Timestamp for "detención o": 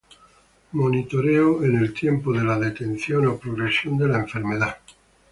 2.57-3.37